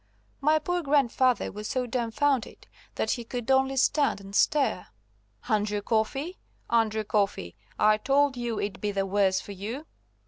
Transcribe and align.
My 0.39 0.57
poor 0.57 0.81
grandfather 0.81 1.51
was 1.51 1.67
so 1.67 1.85
dumfounded 1.85 2.65
that 2.95 3.11
he 3.11 3.23
could 3.23 3.51
only 3.51 3.75
stand 3.75 4.19
and 4.19 4.33
stare. 4.35 4.87
"Andrew 5.47 5.83
Coffey! 5.83 6.39
Andrew 6.71 7.03
Coffey! 7.03 7.55
I 7.77 7.97
told 7.97 8.35
you 8.35 8.57
it'd 8.59 8.81
be 8.81 8.91
the 8.91 9.05
worse 9.05 9.39
for 9.39 9.51
you." 9.51 9.85